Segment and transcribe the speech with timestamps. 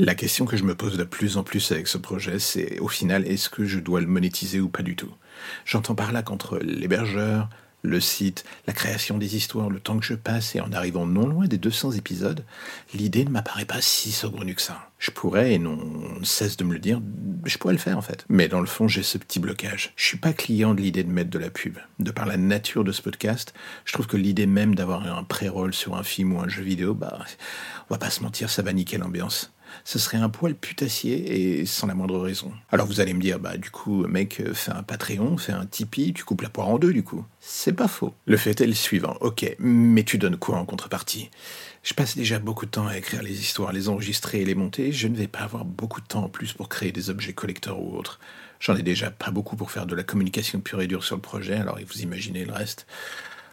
[0.00, 2.86] La question que je me pose de plus en plus avec ce projet, c'est au
[2.86, 5.12] final, est-ce que je dois le monétiser ou pas du tout?
[5.64, 7.48] J'entends par là qu'entre l'hébergeur,
[7.82, 11.26] le site, la création des histoires, le temps que je passe et en arrivant non
[11.26, 12.44] loin des 200 épisodes,
[12.94, 14.88] l'idée ne m'apparaît pas si saugrenue que ça.
[15.00, 15.80] Je pourrais, et non
[16.22, 17.02] cesse de me le dire,
[17.44, 18.24] je pourrais le faire en fait.
[18.28, 19.94] Mais dans le fond, j'ai ce petit blocage.
[19.96, 21.76] Je suis pas client de l'idée de mettre de la pub.
[21.98, 23.52] De par la nature de ce podcast,
[23.84, 26.94] je trouve que l'idée même d'avoir un pré-roll sur un film ou un jeu vidéo,
[26.94, 27.18] bah,
[27.90, 29.52] on va pas se mentir, ça va niquer l'ambiance
[29.84, 32.52] ce serait un poil putassier et sans la moindre raison.
[32.70, 36.12] Alors vous allez me dire, bah du coup, mec, fais un Patreon, fais un Tipeee,
[36.12, 37.24] tu coupes la poire en deux du coup.
[37.40, 38.14] C'est pas faux.
[38.26, 41.30] Le fait est le suivant, ok, mais tu donnes quoi en contrepartie?
[41.82, 44.92] Je passe déjà beaucoup de temps à écrire les histoires, les enregistrer et les monter,
[44.92, 47.80] je ne vais pas avoir beaucoup de temps en plus pour créer des objets collecteurs
[47.80, 48.18] ou autres.
[48.60, 51.22] J'en ai déjà pas beaucoup pour faire de la communication pure et dure sur le
[51.22, 52.86] projet, alors vous imaginez le reste.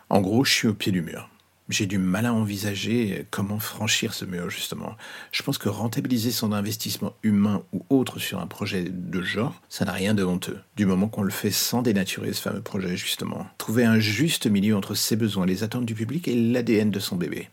[0.10, 1.30] En gros, je suis au pied du mur.
[1.68, 4.96] J'ai du mal à envisager comment franchir ce mur, justement.
[5.32, 9.84] Je pense que rentabiliser son investissement humain ou autre sur un projet de genre, ça
[9.84, 10.60] n'a rien de honteux.
[10.76, 13.48] Du moment qu'on le fait sans dénaturer ce fameux projet, justement.
[13.58, 17.16] Trouver un juste milieu entre ses besoins, les attentes du public et l'ADN de son
[17.16, 17.50] bébé.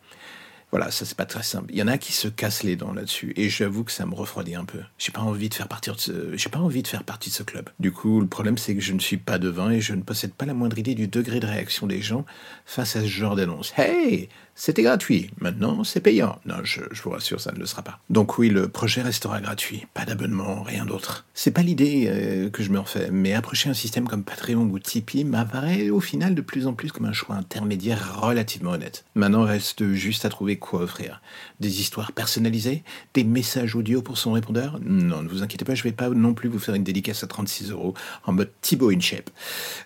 [0.72, 1.66] Voilà, ça c'est pas très simple.
[1.70, 4.14] Il y en a qui se cassent les dents là-dessus, et j'avoue que ça me
[4.14, 4.78] refroidit un peu.
[4.96, 7.34] J'ai pas envie de faire partie de ce, j'ai pas envie de faire partie de
[7.34, 7.68] ce club.
[7.78, 10.32] Du coup, le problème c'est que je ne suis pas devin et je ne possède
[10.32, 12.24] pas la moindre idée du degré de réaction des gens
[12.64, 13.74] face à ce genre d'annonce.
[13.76, 16.38] Hey, c'était gratuit, maintenant c'est payant.
[16.46, 17.98] Non, je, vous rassure, ça ne le sera pas.
[18.08, 21.26] Donc oui, le projet restera gratuit, pas d'abonnement, rien d'autre.
[21.34, 24.78] C'est pas l'idée euh, que je me refais, mais approcher un système comme Patreon ou
[24.78, 29.04] Tipeee m'apparaît au final de plus en plus comme un choix intermédiaire relativement honnête.
[29.14, 31.20] Maintenant reste juste à trouver quoi offrir.
[31.60, 32.82] Des histoires personnalisées,
[33.14, 34.78] des messages audio pour son répondeur?
[34.82, 37.26] Non, ne vous inquiétez pas, je vais pas non plus vous faire une dédicace à
[37.26, 39.30] 36 euros en mode Thibaut InShape.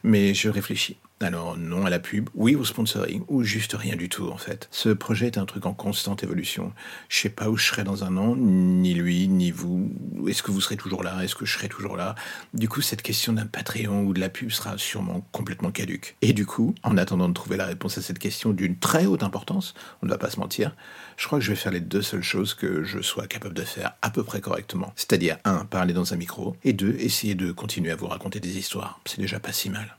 [0.04, 0.96] Mais je réfléchis.
[1.20, 4.68] Alors non à la pub, oui au sponsoring, ou juste rien du tout en fait.
[4.70, 6.74] Ce projet est un truc en constante évolution.
[7.08, 9.90] Je sais pas où je serai dans un an, ni lui, ni vous.
[10.28, 11.24] Est-ce que vous serez toujours là?
[11.24, 12.16] Est-ce que je serai toujours là?
[12.52, 16.16] Du coup, cette question d'un Patreon ou de la pub sera sûrement complètement caduque.
[16.20, 19.22] Et du coup, en attendant de trouver la réponse à cette question d'une très haute
[19.22, 20.76] importance, on ne va pas se mentir,
[21.16, 23.62] je crois que je vais faire les deux seules choses que je sois capable de
[23.62, 24.92] faire à peu près correctement.
[24.96, 28.58] C'est-à-dire, un, parler dans un micro, et deux, essayer de continuer à vous raconter des
[28.58, 29.00] histoires.
[29.06, 29.94] C'est déjà pas si mal.